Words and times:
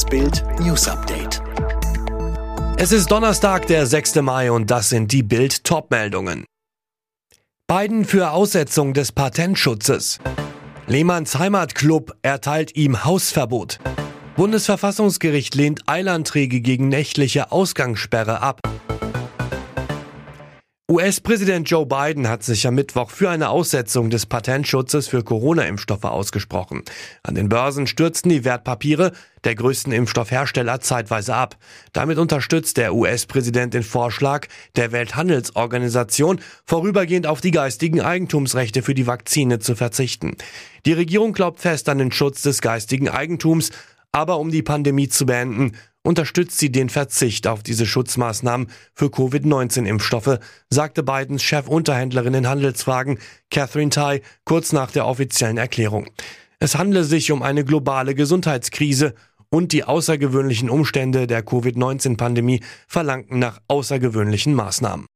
Das 0.00 0.08
Bild 0.08 0.42
News 0.60 0.88
Update. 0.88 1.42
Es 2.78 2.90
ist 2.90 3.10
Donnerstag, 3.10 3.66
der 3.66 3.84
6. 3.84 4.14
Mai 4.22 4.50
und 4.50 4.70
das 4.70 4.88
sind 4.88 5.12
die 5.12 5.22
Bild 5.22 5.62
Topmeldungen. 5.62 6.46
Biden 7.66 8.06
für 8.06 8.30
Aussetzung 8.30 8.94
des 8.94 9.12
Patentschutzes. 9.12 10.18
Lehmanns 10.86 11.38
Heimatclub 11.38 12.16
erteilt 12.22 12.76
ihm 12.76 13.04
Hausverbot. 13.04 13.78
Bundesverfassungsgericht 14.36 15.54
lehnt 15.54 15.82
Eilanträge 15.86 16.62
gegen 16.62 16.88
nächtliche 16.88 17.52
Ausgangssperre 17.52 18.40
ab. 18.40 18.62
US-Präsident 20.90 21.70
Joe 21.70 21.86
Biden 21.86 22.28
hat 22.28 22.42
sich 22.42 22.66
am 22.66 22.74
Mittwoch 22.74 23.10
für 23.10 23.30
eine 23.30 23.50
Aussetzung 23.50 24.10
des 24.10 24.26
Patentschutzes 24.26 25.06
für 25.06 25.22
Corona-Impfstoffe 25.22 26.02
ausgesprochen. 26.02 26.82
An 27.22 27.36
den 27.36 27.48
Börsen 27.48 27.86
stürzten 27.86 28.28
die 28.28 28.44
Wertpapiere 28.44 29.12
der 29.44 29.54
größten 29.54 29.92
Impfstoffhersteller 29.92 30.80
zeitweise 30.80 31.36
ab. 31.36 31.56
Damit 31.92 32.18
unterstützt 32.18 32.76
der 32.76 32.92
US-Präsident 32.92 33.72
den 33.72 33.84
Vorschlag 33.84 34.48
der 34.74 34.90
Welthandelsorganisation, 34.90 36.40
vorübergehend 36.66 37.28
auf 37.28 37.40
die 37.40 37.52
geistigen 37.52 38.00
Eigentumsrechte 38.00 38.82
für 38.82 38.94
die 38.94 39.06
Vakzine 39.06 39.60
zu 39.60 39.76
verzichten. 39.76 40.34
Die 40.86 40.92
Regierung 40.92 41.34
glaubt 41.34 41.60
fest 41.60 41.88
an 41.88 41.98
den 41.98 42.10
Schutz 42.10 42.42
des 42.42 42.60
geistigen 42.62 43.08
Eigentums, 43.08 43.70
aber 44.10 44.40
um 44.40 44.50
die 44.50 44.62
Pandemie 44.62 45.08
zu 45.08 45.24
beenden, 45.24 45.76
unterstützt 46.02 46.58
sie 46.58 46.72
den 46.72 46.88
Verzicht 46.88 47.46
auf 47.46 47.62
diese 47.62 47.86
Schutzmaßnahmen 47.86 48.68
für 48.94 49.10
Covid-19-Impfstoffe, 49.10 50.38
sagte 50.70 51.02
Bidens 51.02 51.42
Chefunterhändlerin 51.42 52.34
in 52.34 52.48
Handelsfragen 52.48 53.18
Catherine 53.50 53.90
Tai 53.90 54.22
kurz 54.44 54.72
nach 54.72 54.90
der 54.90 55.06
offiziellen 55.06 55.58
Erklärung. 55.58 56.06
Es 56.58 56.76
handle 56.76 57.04
sich 57.04 57.32
um 57.32 57.42
eine 57.42 57.64
globale 57.64 58.14
Gesundheitskrise 58.14 59.14
und 59.50 59.72
die 59.72 59.84
außergewöhnlichen 59.84 60.70
Umstände 60.70 61.26
der 61.26 61.42
Covid-19-Pandemie 61.42 62.62
verlangten 62.86 63.38
nach 63.38 63.60
außergewöhnlichen 63.68 64.54
Maßnahmen. 64.54 65.06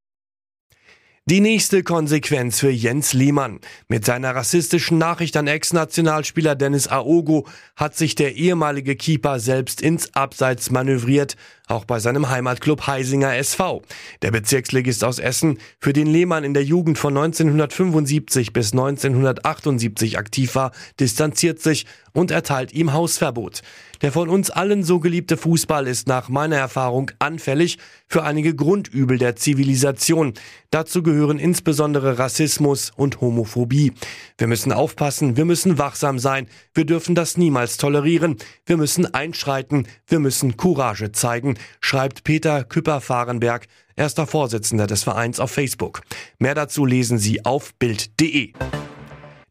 Die 1.26 1.40
nächste 1.40 1.82
Konsequenz 1.82 2.60
für 2.60 2.68
Jens 2.68 3.14
Lehmann. 3.14 3.60
Mit 3.88 4.04
seiner 4.04 4.34
rassistischen 4.34 4.98
Nachricht 4.98 5.38
an 5.38 5.46
Ex-Nationalspieler 5.46 6.54
Dennis 6.54 6.86
Aogo 6.86 7.46
hat 7.76 7.96
sich 7.96 8.14
der 8.14 8.34
ehemalige 8.34 8.94
Keeper 8.94 9.40
selbst 9.40 9.80
ins 9.80 10.14
Abseits 10.14 10.70
manövriert, 10.70 11.36
auch 11.66 11.84
bei 11.84 11.98
seinem 11.98 12.28
Heimatclub 12.28 12.86
Heisinger 12.86 13.34
SV. 13.36 13.82
Der 14.22 14.30
Bezirksligist 14.30 15.02
aus 15.02 15.18
Essen, 15.18 15.58
für 15.80 15.92
den 15.92 16.06
Lehmann 16.06 16.44
in 16.44 16.54
der 16.54 16.64
Jugend 16.64 16.98
von 16.98 17.16
1975 17.16 18.52
bis 18.52 18.72
1978 18.72 20.18
aktiv 20.18 20.54
war, 20.54 20.72
distanziert 21.00 21.60
sich 21.60 21.86
und 22.12 22.30
erteilt 22.30 22.72
ihm 22.72 22.92
Hausverbot. 22.92 23.62
Der 24.02 24.12
von 24.12 24.28
uns 24.28 24.50
allen 24.50 24.82
so 24.82 25.00
geliebte 25.00 25.36
Fußball 25.36 25.86
ist 25.86 26.06
nach 26.08 26.28
meiner 26.28 26.56
Erfahrung 26.56 27.10
anfällig 27.18 27.78
für 28.06 28.22
einige 28.22 28.54
Grundübel 28.54 29.18
der 29.18 29.34
Zivilisation. 29.34 30.34
Dazu 30.70 31.02
gehören 31.02 31.38
insbesondere 31.38 32.18
Rassismus 32.18 32.92
und 32.94 33.20
Homophobie. 33.20 33.92
Wir 34.36 34.46
müssen 34.46 34.72
aufpassen, 34.72 35.36
wir 35.36 35.44
müssen 35.44 35.78
wachsam 35.78 36.18
sein, 36.18 36.48
wir 36.74 36.84
dürfen 36.84 37.14
das 37.14 37.36
niemals 37.36 37.76
tolerieren, 37.76 38.36
wir 38.66 38.76
müssen 38.76 39.12
einschreiten, 39.14 39.86
wir 40.06 40.18
müssen 40.18 40.56
Courage 40.56 41.12
zeigen, 41.12 41.53
schreibt 41.80 42.24
Peter 42.24 42.64
Küpper-Fahrenberg, 42.64 43.66
erster 43.96 44.26
Vorsitzender 44.26 44.86
des 44.86 45.02
Vereins 45.02 45.40
auf 45.40 45.50
Facebook. 45.50 46.02
Mehr 46.38 46.54
dazu 46.54 46.84
lesen 46.84 47.18
Sie 47.18 47.44
auf 47.44 47.74
Bild.de. 47.74 48.52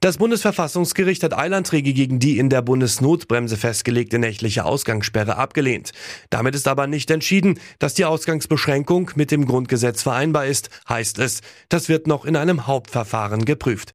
Das 0.04 0.18
Bundesverfassungsgericht 0.18 1.24
hat 1.24 1.34
Eilanträge 1.34 1.94
gegen 1.94 2.20
die 2.20 2.38
in 2.38 2.50
der 2.50 2.62
Bundesnotbremse 2.62 3.56
festgelegte 3.56 4.20
nächtliche 4.20 4.66
Ausgangssperre 4.66 5.38
abgelehnt. 5.38 5.94
Damit 6.30 6.56
ist 6.56 6.68
aber 6.68 6.88
nicht 6.88 7.10
entschieden, 7.10 7.58
dass 7.80 7.94
die 7.94 8.04
Ausgangsbeschränkung 8.04 9.12
mit 9.16 9.32
dem 9.32 9.46
Grundgesetz 9.46 10.02
vereinbar 10.04 10.46
ist, 10.46 10.70
heißt 10.90 11.20
es. 11.20 11.40
Das 11.70 11.88
wird 11.88 12.08
noch 12.08 12.26
in 12.26 12.36
einem 12.36 12.68
Hauptverfahren 12.68 13.46
geprüft. 13.46 13.94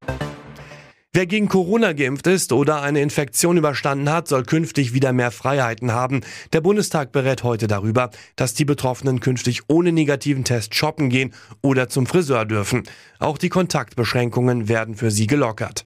Wer 1.15 1.25
gegen 1.25 1.49
Corona 1.49 1.95
geimpft 1.95 2.27
ist 2.27 2.53
oder 2.53 2.83
eine 2.83 3.01
Infektion 3.01 3.57
überstanden 3.57 4.11
hat, 4.11 4.29
soll 4.29 4.43
künftig 4.43 4.93
wieder 4.93 5.15
mehr 5.15 5.31
Freiheiten 5.31 5.93
haben. 5.93 6.21
Der 6.53 6.61
Bundestag 6.61 7.13
berät 7.13 7.43
heute 7.43 7.67
darüber, 7.67 8.11
dass 8.37 8.53
die 8.53 8.67
Betroffenen 8.67 9.21
künftig 9.21 9.63
ohne 9.69 9.91
negativen 9.91 10.45
Test 10.45 10.75
shoppen 10.75 11.09
gehen 11.09 11.33
oder 11.63 11.89
zum 11.89 12.07
Friseur 12.07 12.45
dürfen. 12.45 12.83
Auch 13.21 13.39
die 13.39 13.49
Kontaktbeschränkungen 13.49 14.69
werden 14.69 14.97
für 14.97 15.11
sie 15.11 15.27
gelockert. 15.27 15.85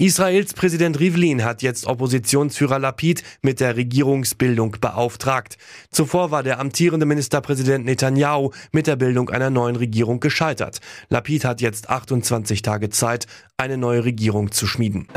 Israels 0.00 0.54
Präsident 0.54 1.00
Rivlin 1.00 1.42
hat 1.42 1.60
jetzt 1.60 1.88
Oppositionsführer 1.88 2.78
Lapid 2.78 3.24
mit 3.42 3.58
der 3.58 3.74
Regierungsbildung 3.74 4.76
beauftragt. 4.80 5.58
Zuvor 5.90 6.30
war 6.30 6.44
der 6.44 6.60
amtierende 6.60 7.04
Ministerpräsident 7.04 7.84
Netanyahu 7.84 8.52
mit 8.70 8.86
der 8.86 8.94
Bildung 8.94 9.28
einer 9.28 9.50
neuen 9.50 9.74
Regierung 9.74 10.20
gescheitert. 10.20 10.78
Lapid 11.08 11.44
hat 11.44 11.60
jetzt 11.60 11.90
28 11.90 12.62
Tage 12.62 12.90
Zeit, 12.90 13.26
eine 13.56 13.76
neue 13.76 14.04
Regierung 14.04 14.52
zu 14.52 14.68
schmieden. 14.68 15.08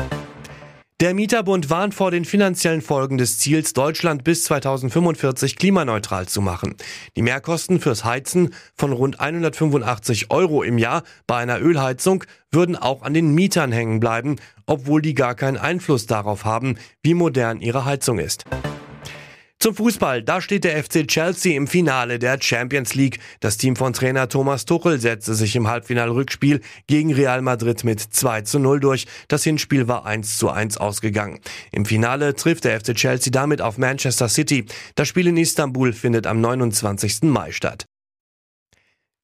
Der 1.02 1.14
Mieterbund 1.14 1.68
warnt 1.68 1.94
vor 1.94 2.12
den 2.12 2.24
finanziellen 2.24 2.80
Folgen 2.80 3.18
des 3.18 3.40
Ziels, 3.40 3.72
Deutschland 3.72 4.22
bis 4.22 4.44
2045 4.44 5.56
klimaneutral 5.56 6.28
zu 6.28 6.40
machen. 6.40 6.76
Die 7.16 7.22
Mehrkosten 7.22 7.80
fürs 7.80 8.04
Heizen 8.04 8.54
von 8.76 8.92
rund 8.92 9.18
185 9.18 10.30
Euro 10.30 10.62
im 10.62 10.78
Jahr 10.78 11.02
bei 11.26 11.38
einer 11.38 11.60
Ölheizung 11.60 12.22
würden 12.52 12.76
auch 12.76 13.02
an 13.02 13.14
den 13.14 13.34
Mietern 13.34 13.72
hängen 13.72 13.98
bleiben, 13.98 14.36
obwohl 14.64 15.02
die 15.02 15.14
gar 15.14 15.34
keinen 15.34 15.56
Einfluss 15.56 16.06
darauf 16.06 16.44
haben, 16.44 16.76
wie 17.02 17.14
modern 17.14 17.60
ihre 17.60 17.84
Heizung 17.84 18.20
ist. 18.20 18.44
Zum 19.62 19.76
Fußball, 19.76 20.24
da 20.24 20.40
steht 20.40 20.64
der 20.64 20.82
FC 20.82 21.06
Chelsea 21.06 21.56
im 21.56 21.68
Finale 21.68 22.18
der 22.18 22.36
Champions 22.42 22.96
League. 22.96 23.20
Das 23.38 23.58
Team 23.58 23.76
von 23.76 23.92
Trainer 23.92 24.28
Thomas 24.28 24.64
Tuchel 24.64 24.98
setzte 24.98 25.34
sich 25.34 25.54
im 25.54 25.68
Halbfinalrückspiel 25.68 26.60
gegen 26.88 27.14
Real 27.14 27.42
Madrid 27.42 27.84
mit 27.84 28.00
2 28.00 28.40
zu 28.40 28.58
0 28.58 28.80
durch. 28.80 29.06
Das 29.28 29.44
Hinspiel 29.44 29.86
war 29.86 30.04
1 30.04 30.36
zu 30.36 30.50
1 30.50 30.78
ausgegangen. 30.78 31.38
Im 31.70 31.84
Finale 31.84 32.34
trifft 32.34 32.64
der 32.64 32.80
FC 32.80 32.96
Chelsea 32.96 33.30
damit 33.30 33.62
auf 33.62 33.78
Manchester 33.78 34.28
City. 34.28 34.66
Das 34.96 35.06
Spiel 35.06 35.28
in 35.28 35.36
Istanbul 35.36 35.92
findet 35.92 36.26
am 36.26 36.40
29. 36.40 37.22
Mai 37.22 37.52
statt. 37.52 37.84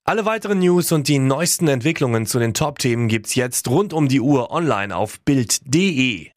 Alle 0.05 0.25
weiteren 0.25 0.61
News 0.61 0.93
und 0.93 1.09
die 1.09 1.19
neuesten 1.19 1.67
Entwicklungen 1.67 2.27
zu 2.27 2.39
den 2.39 2.55
Top-Themen 2.55 3.09
gibt's 3.09 3.35
jetzt 3.35 3.67
rund 3.67 3.93
um 3.93 4.07
die 4.07 4.21
Uhr 4.21 4.53
online 4.53 4.95
auf 4.95 5.19
Bild.de. 5.19 6.31